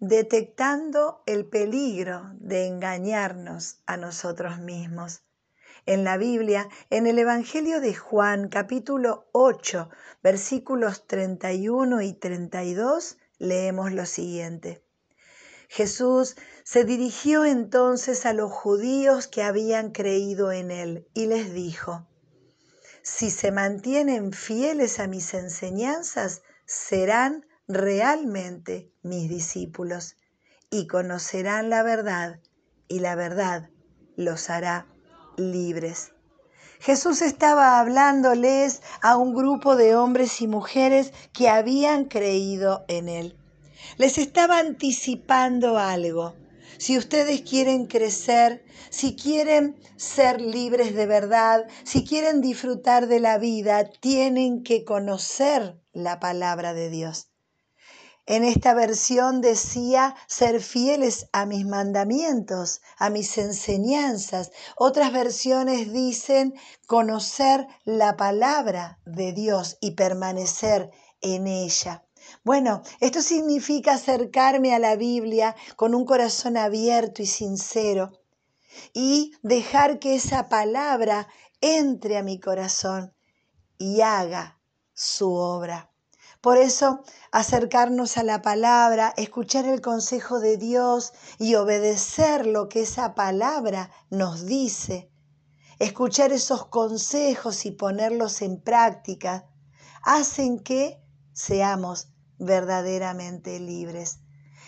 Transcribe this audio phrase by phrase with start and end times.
[0.00, 5.22] detectando el peligro de engañarnos a nosotros mismos.
[5.86, 9.90] En la Biblia, en el Evangelio de Juan, capítulo 8,
[10.22, 14.82] versículos 31 y 32, leemos lo siguiente.
[15.68, 22.06] Jesús se dirigió entonces a los judíos que habían creído en él y les dijo,
[23.02, 30.16] si se mantienen fieles a mis enseñanzas, serán realmente mis discípulos
[30.70, 32.40] y conocerán la verdad
[32.88, 33.70] y la verdad
[34.16, 34.86] los hará
[35.36, 36.12] libres.
[36.80, 43.38] Jesús estaba hablándoles a un grupo de hombres y mujeres que habían creído en Él.
[43.96, 46.34] Les estaba anticipando algo.
[46.76, 53.38] Si ustedes quieren crecer, si quieren ser libres de verdad, si quieren disfrutar de la
[53.38, 57.33] vida, tienen que conocer la palabra de Dios.
[58.26, 64.50] En esta versión decía ser fieles a mis mandamientos, a mis enseñanzas.
[64.76, 66.54] Otras versiones dicen
[66.86, 70.90] conocer la palabra de Dios y permanecer
[71.20, 72.04] en ella.
[72.44, 78.22] Bueno, esto significa acercarme a la Biblia con un corazón abierto y sincero
[78.94, 81.28] y dejar que esa palabra
[81.60, 83.14] entre a mi corazón
[83.76, 84.58] y haga
[84.94, 85.93] su obra.
[86.44, 87.00] Por eso,
[87.32, 93.90] acercarnos a la palabra, escuchar el consejo de Dios y obedecer lo que esa palabra
[94.10, 95.10] nos dice,
[95.78, 99.48] escuchar esos consejos y ponerlos en práctica,
[100.02, 104.18] hacen que seamos verdaderamente libres.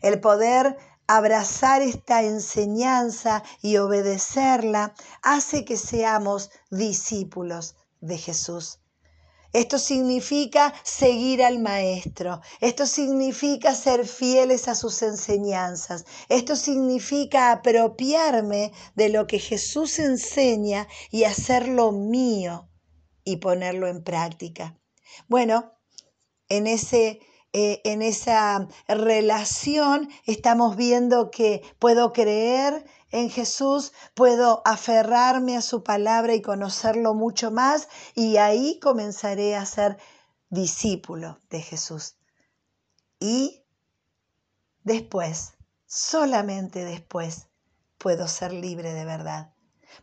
[0.00, 0.76] El poder
[1.06, 8.80] abrazar esta enseñanza y obedecerla hace que seamos discípulos de Jesús.
[9.52, 12.40] Esto significa seguir al Maestro.
[12.60, 16.04] Esto significa ser fieles a sus enseñanzas.
[16.28, 22.68] Esto significa apropiarme de lo que Jesús enseña y hacerlo mío
[23.24, 24.78] y ponerlo en práctica.
[25.26, 25.72] Bueno,
[26.48, 27.20] en, ese,
[27.52, 35.82] eh, en esa relación estamos viendo que puedo creer en Jesús, puedo aferrarme a su
[35.82, 39.98] palabra y conocerlo mucho más y ahí comenzaré a ser
[40.48, 42.14] discípulo de Jesús.
[43.18, 43.64] Y
[44.84, 45.54] después,
[45.86, 47.48] solamente después,
[47.98, 49.52] puedo ser libre de verdad,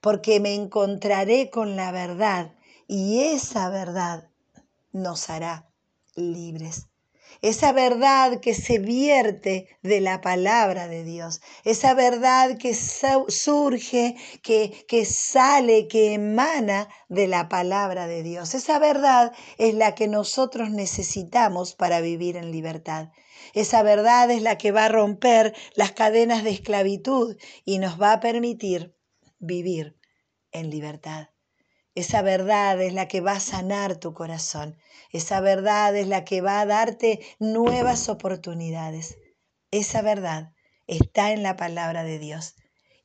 [0.00, 2.56] porque me encontraré con la verdad
[2.88, 4.30] y esa verdad
[4.90, 5.70] nos hará
[6.16, 6.88] libres
[7.42, 14.84] esa verdad que se vierte de la palabra de Dios, esa verdad que surge, que,
[14.88, 18.54] que sale, que emana de la palabra de Dios.
[18.54, 23.10] Esa verdad es la que nosotros necesitamos para vivir en libertad.
[23.52, 28.12] Esa verdad es la que va a romper las cadenas de esclavitud y nos va
[28.12, 28.94] a permitir
[29.38, 29.96] vivir
[30.52, 31.28] en libertad.
[31.96, 34.76] Esa verdad es la que va a sanar tu corazón.
[35.12, 39.16] Esa verdad es la que va a darte nuevas oportunidades.
[39.70, 40.52] Esa verdad
[40.86, 42.54] está en la palabra de Dios.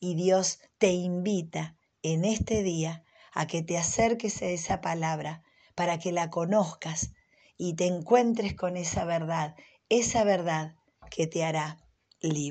[0.00, 3.04] Y Dios te invita en este día
[3.34, 5.42] a que te acerques a esa palabra
[5.74, 7.10] para que la conozcas
[7.58, 9.54] y te encuentres con esa verdad,
[9.90, 10.76] esa verdad
[11.10, 11.76] que te hará
[12.20, 12.38] libre.